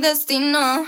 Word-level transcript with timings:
destino. 0.00 0.86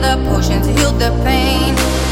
the 0.00 0.16
potions 0.28 0.66
healed 0.66 0.98
the 1.00 1.10
pain. 1.24 2.07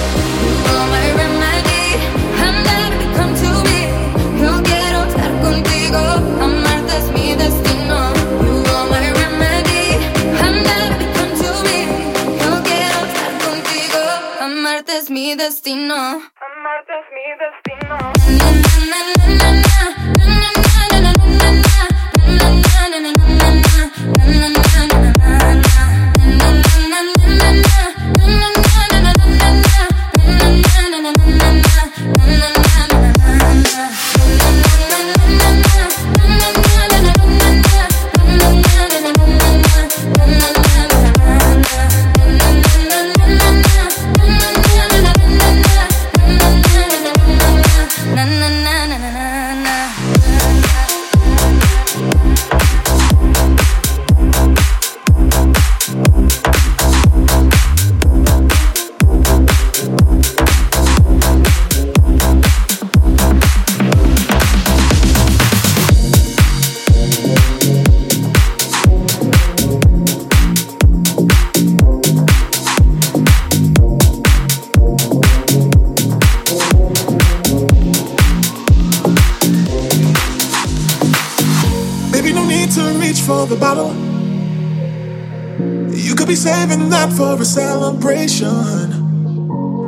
living 86.69 86.91
life 86.91 87.13
for 87.17 87.41
a 87.41 87.45
celebration. 87.45 88.51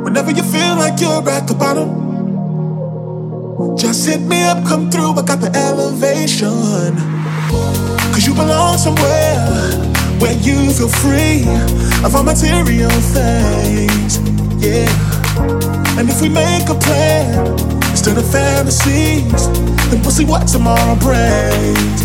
Whenever 0.03 0.31
you 0.31 0.43
feel 0.43 0.75
like 0.77 1.01
you're 1.01 1.29
at 1.29 1.45
the 1.45 1.53
bottom, 1.53 1.89
just 3.77 4.07
hit 4.07 4.21
me 4.21 4.41
up, 4.43 4.65
come 4.65 4.89
through. 4.89 5.11
I 5.11 5.23
got 5.23 5.41
the 5.41 5.51
elevation. 5.55 6.95
Cause 8.13 8.25
you 8.25 8.33
belong 8.33 8.77
somewhere 8.77 9.35
where 10.19 10.37
you 10.39 10.71
feel 10.71 10.87
free 10.87 11.43
of 12.05 12.15
all 12.15 12.23
material 12.23 12.89
things. 13.17 14.19
Yeah. 14.63 14.87
And 15.99 16.09
if 16.09 16.21
we 16.21 16.29
make 16.29 16.69
a 16.69 16.75
plan 16.75 17.59
instead 17.91 18.17
of 18.17 18.25
fantasies, 18.31 19.47
then 19.89 20.01
we'll 20.01 20.11
see 20.11 20.25
what 20.25 20.47
tomorrow 20.47 20.95
brings. 20.95 22.03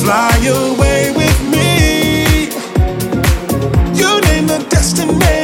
Fly 0.00 0.32
away 0.46 1.12
with 1.14 1.38
me 1.50 1.95
underestimate 4.86 5.35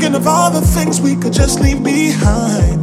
Thinking 0.00 0.16
of 0.16 0.26
all 0.26 0.50
the 0.50 0.62
things 0.62 0.98
we 0.98 1.14
could 1.14 1.34
just 1.34 1.60
leave 1.60 1.84
behind. 1.84 2.82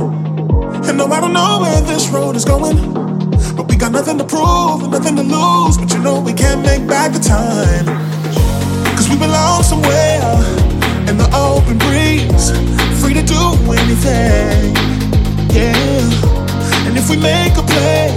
And 0.85 0.99
though 0.99 1.07
I 1.07 1.19
don't 1.19 1.33
know 1.33 1.61
where 1.61 1.81
this 1.81 2.07
road 2.09 2.35
is 2.35 2.45
going. 2.45 2.77
But 3.57 3.67
we 3.67 3.75
got 3.75 3.91
nothing 3.91 4.19
to 4.19 4.23
prove 4.23 4.83
and 4.83 4.91
nothing 4.91 5.15
to 5.15 5.23
lose. 5.23 5.79
But 5.79 5.91
you 5.93 5.97
know 5.97 6.19
we 6.21 6.31
can't 6.33 6.61
make 6.61 6.85
back 6.85 7.13
the 7.13 7.19
time. 7.19 7.87
Cause 8.95 9.09
we 9.09 9.17
belong 9.17 9.63
somewhere 9.63 10.21
in 11.09 11.17
the 11.17 11.25
open 11.33 11.79
breeze. 11.79 12.53
Free 13.01 13.15
to 13.15 13.25
do 13.25 13.41
anything. 13.73 14.77
Yeah. 15.49 16.85
And 16.85 16.95
if 16.95 17.09
we 17.09 17.17
make 17.17 17.57
a 17.57 17.65
plan 17.65 18.13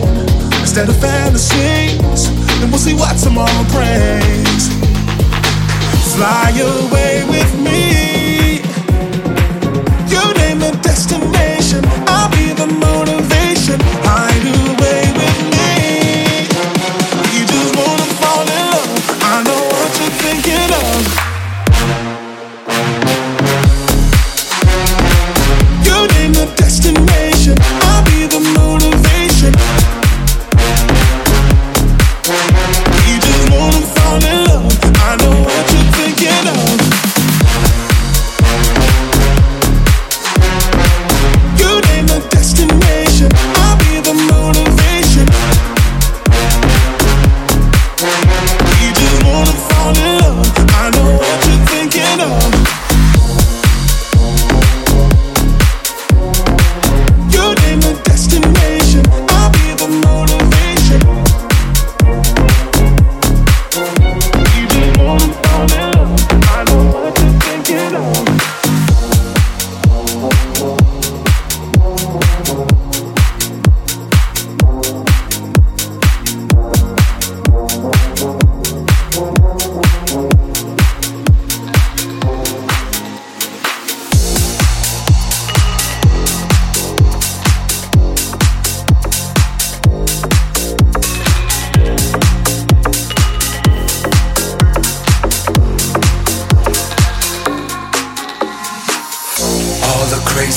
instead 0.61 0.91
of 0.91 0.97
fantasies, 1.01 2.29
then 2.61 2.69
we'll 2.69 2.79
see 2.79 2.93
what 2.93 3.17
tomorrow 3.17 3.65
brings. 3.73 4.69
Fly 6.13 6.53
away 6.53 7.25
with 7.31 7.59
me. 7.65 8.20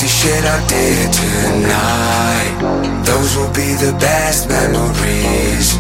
Shit 0.02 0.44
I 0.44 0.60
did 0.68 1.14
tonight. 1.14 2.54
Those 3.06 3.38
will 3.38 3.54
be 3.54 3.74
the 3.76 3.94
best 4.00 4.50
memories. 4.50 5.78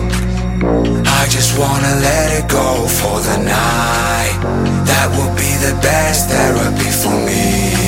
I 1.19 1.25
just 1.29 1.57
wanna 1.57 1.95
let 2.07 2.27
it 2.39 2.47
go 2.47 2.87
for 2.99 3.19
the 3.19 3.37
night. 3.37 4.37
That 4.85 5.07
will 5.17 5.33
be 5.35 5.51
the 5.65 5.73
best 5.81 6.29
therapy 6.29 6.91
for 7.01 7.15
me. 7.25 7.82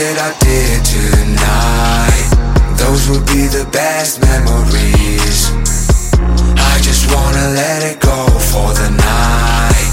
Shit 0.00 0.18
I 0.18 0.32
did 0.38 0.80
tonight. 0.96 2.28
Those 2.78 3.08
will 3.10 3.24
be 3.34 3.42
the 3.58 3.68
best 3.70 4.22
memories. 4.22 5.38
I 6.72 6.74
just 6.80 7.04
wanna 7.12 7.46
let 7.60 7.80
it 7.90 8.00
go 8.00 8.20
for 8.50 8.68
the 8.80 8.90
night. 8.90 9.88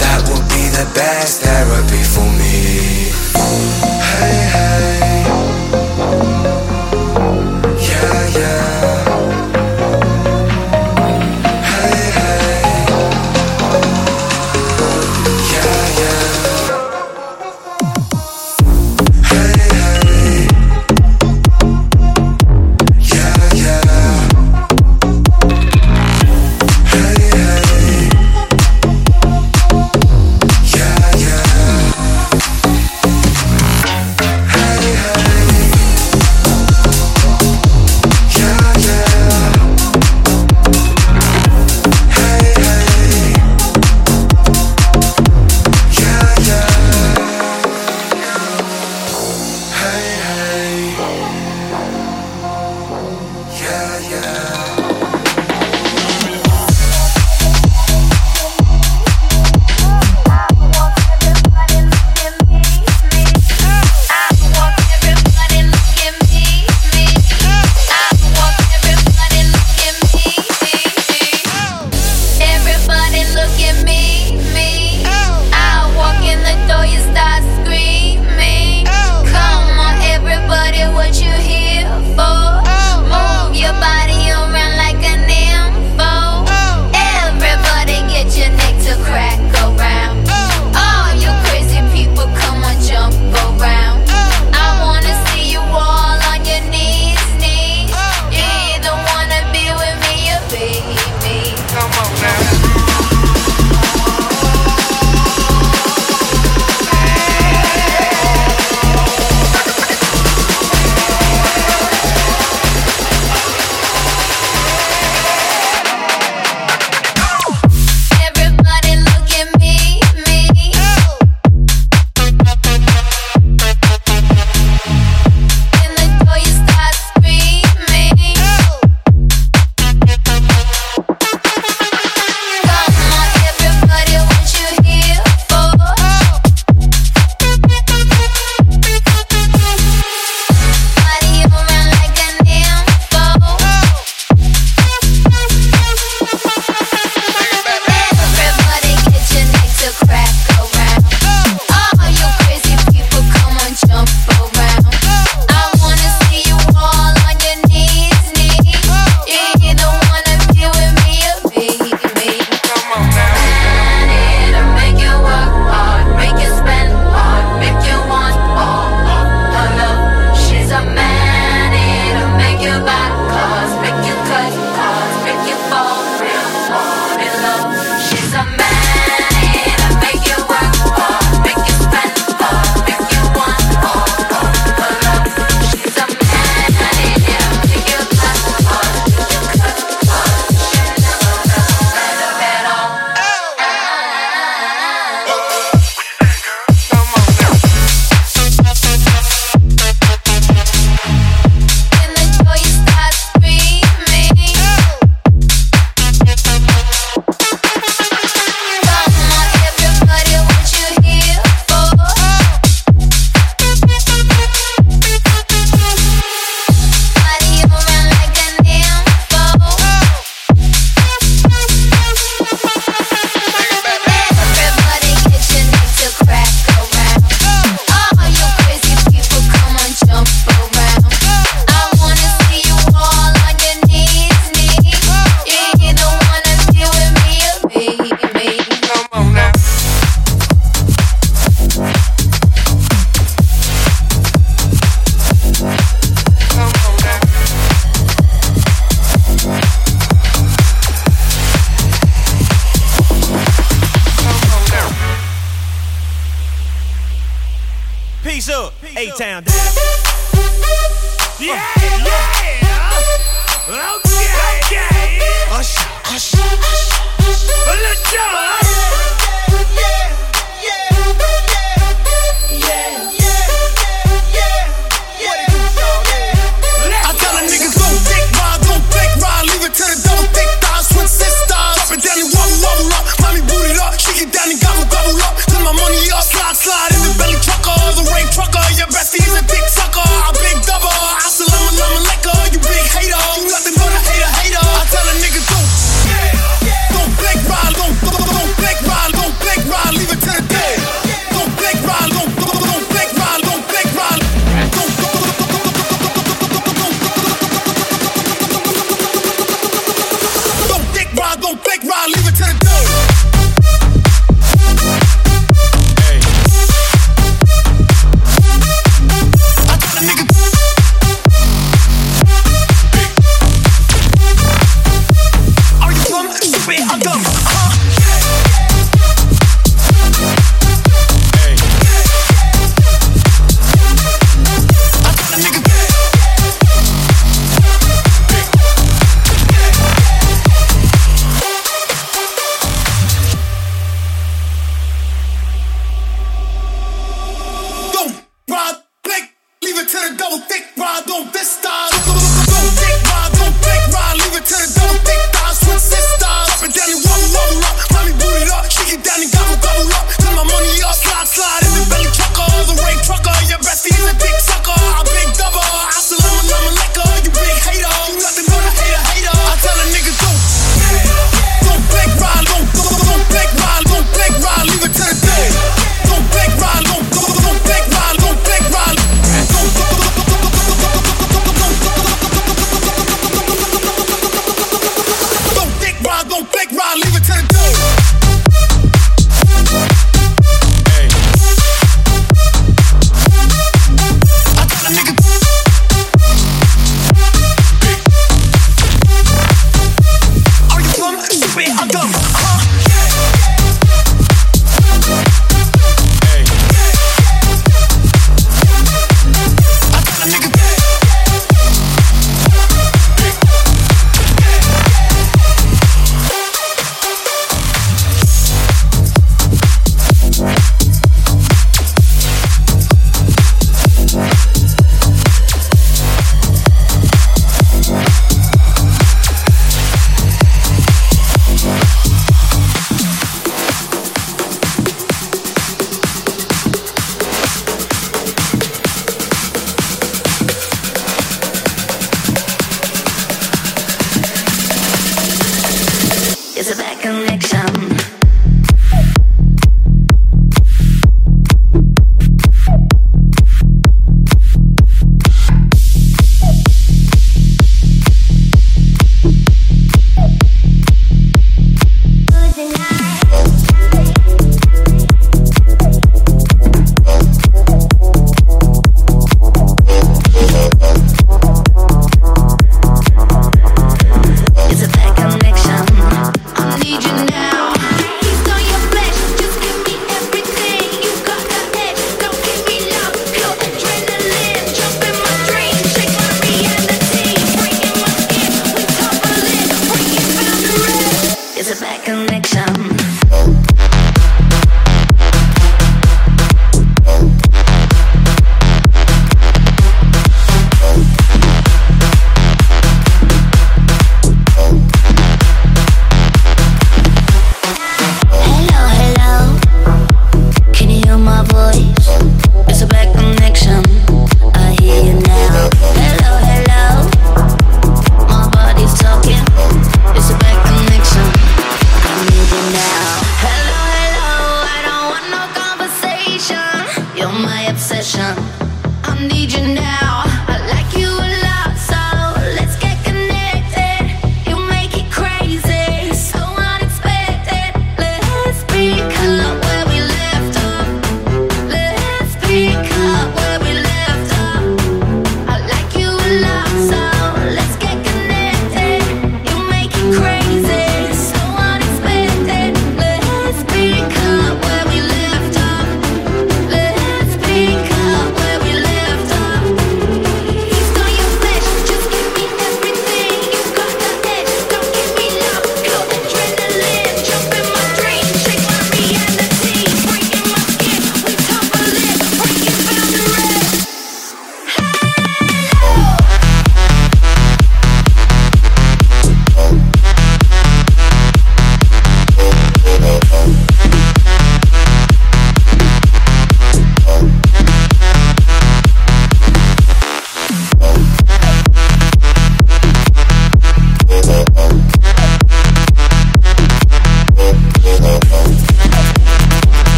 That 0.00 0.20
will 0.28 0.46
be 0.56 0.64
the 0.80 0.86
best 0.94 1.42
therapy 1.42 2.02
for 2.14 2.28
me. 2.40 3.12
Hey. 4.10 4.49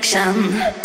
connection. 0.00 0.81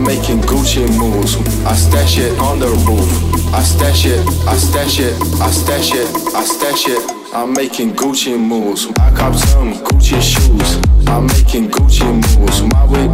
making 0.04 0.42
Gucci 0.42 0.88
moves. 0.98 1.36
I 1.66 1.76
stash 1.76 2.18
it 2.18 2.38
on 2.40 2.60
the 2.60 2.70
roof. 2.88 3.54
I 3.54 3.62
stash 3.64 4.06
it. 4.06 4.26
I 4.48 4.56
stash 4.58 5.00
it. 5.00 5.14
I 5.42 5.52
stash 5.52 5.94
it. 5.94 6.36
I 6.36 6.44
stash 6.44 6.88
it. 6.88 7.34
I'm 7.34 7.54
making 7.54 7.94
Gucci 7.94 8.38
moves. 8.40 8.88
I 9.00 9.12
cop 9.16 9.36
some 9.36 9.74
Gucci 9.74 10.22
shoes. 10.22 10.78
I'm 11.08 11.28
making 11.28 11.70
Gucci 11.70 12.06
moves. 12.06 12.62
My 12.74 12.86
way 12.86 13.08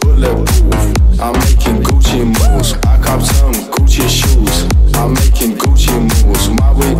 bulletproof. 0.00 1.20
I'm 1.20 1.32
making 1.40 1.82
Gucci 1.82 2.24
moves. 2.24 2.74
I 2.84 3.00
cop 3.02 3.22
some 3.22 3.54
Gucci 3.72 4.08
shoes. 4.08 4.73
I'm 4.94 5.12
making 5.14 5.56
Gucci 5.56 5.92
moves. 6.00 6.48
My 6.50 6.72
way 6.72 6.94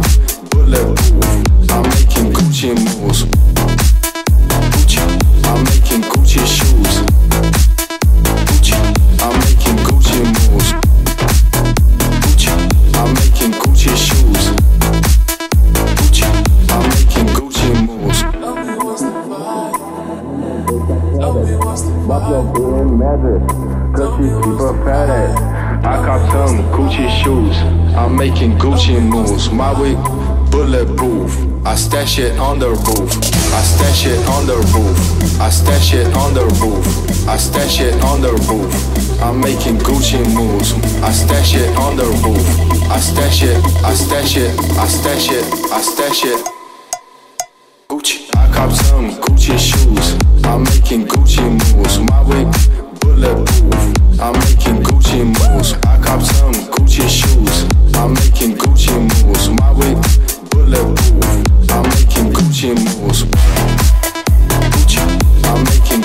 bulletproof. 0.50 1.70
I'm 1.70 1.82
making 1.90 2.32
Gucci 2.32 2.74
moves. 3.00 3.83
I'm 27.96 28.16
making 28.16 28.58
Gucci 28.58 29.00
moves. 29.00 29.50
My 29.50 29.72
week 29.80 29.96
bulletproof. 30.50 31.30
I 31.64 31.76
stash 31.76 32.18
it 32.18 32.38
on 32.38 32.58
the 32.58 32.70
roof. 32.70 33.10
I 33.54 33.62
stash 33.62 34.06
it 34.06 34.26
on 34.28 34.46
the 34.46 34.56
roof. 34.74 35.40
I 35.40 35.48
stash 35.50 35.94
it 35.94 36.14
on 36.16 36.34
the 36.34 36.44
roof. 36.60 37.28
I 37.28 37.36
stash 37.36 37.80
it 37.80 37.94
on 38.02 38.20
the 38.20 38.32
roof. 38.48 38.72
I'm 39.22 39.40
making 39.40 39.78
Gucci 39.78 40.18
moves. 40.34 40.74
I 41.02 41.12
stash 41.12 41.54
it 41.54 41.74
on 41.76 41.96
the 41.96 42.06
roof. 42.22 42.44
I 42.90 42.98
stash 42.98 43.42
it. 43.42 43.64
I 43.84 43.94
stash 43.94 44.36
it. 44.36 44.58
I 44.76 44.86
stash 44.88 45.30
it. 45.30 45.44
I 45.72 45.80
stash 45.80 46.24
it. 46.24 46.46
Gucci. 47.88 48.28
I 48.36 48.52
cop 48.52 48.72
some 48.72 49.10
Gucci 49.22 49.56
shoes. 49.58 50.18
I'm 50.44 50.64
making 50.64 51.06
Gucci 51.06 51.42
moves. 51.48 51.98
My 52.00 52.22
way 52.28 52.44
bulletproof. 53.00 54.20
I'm 54.20 54.34
making 54.40 54.82
Gucci 54.82 55.24
moves. 55.24 55.74
I 55.84 56.00
cop 56.02 56.20
some 56.22 56.54
Gucci 56.74 57.08
shoes. 57.08 57.73
I'm 57.96 58.12
making 58.14 58.56
Gucci 58.56 58.94
moves. 59.00 59.48
My 59.50 59.72
way 59.72 59.94
bulletproof. 60.50 61.70
I'm 61.70 61.82
making 61.94 62.32
Gucci 62.32 62.74
moves. 62.74 63.24
Gucci. 64.72 65.02
I'm 65.44 65.64
making 65.64 66.03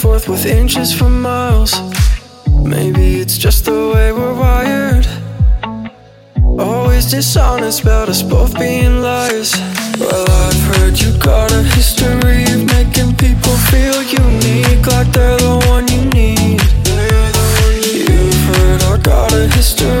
forth 0.00 0.30
with 0.30 0.46
inches 0.46 0.94
for 0.94 1.10
miles. 1.10 1.74
Maybe 2.64 3.20
it's 3.20 3.36
just 3.36 3.66
the 3.66 3.90
way 3.92 4.12
we're 4.12 4.34
wired. 4.34 5.06
Always 6.58 7.10
dishonest 7.10 7.82
about 7.82 8.08
us 8.08 8.22
both 8.22 8.58
being 8.58 9.02
liars. 9.02 9.52
Well, 9.98 10.26
I've 10.44 10.62
heard 10.72 10.98
you 10.98 11.12
got 11.18 11.52
a 11.52 11.62
history 11.76 12.44
of 12.44 12.64
making 12.76 13.14
people 13.16 13.56
feel 13.70 14.02
unique, 14.02 14.86
like 14.86 15.12
they're 15.12 15.36
the 15.36 15.56
one 15.68 15.86
you 15.88 16.02
need. 16.18 16.62
You've 18.08 18.56
heard 18.56 18.82
I 18.82 18.96
got 19.02 19.32
a 19.34 19.48
history. 19.54 19.99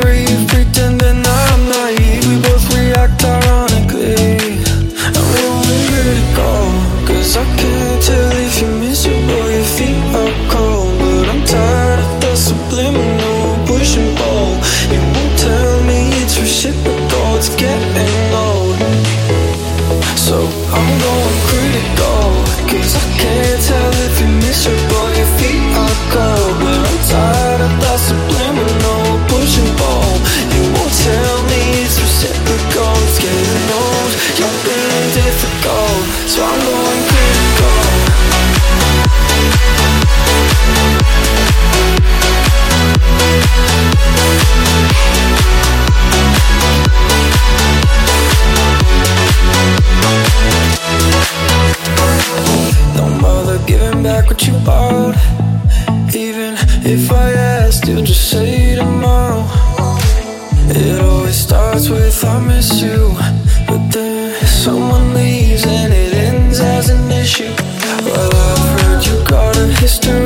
sister. 69.90 70.19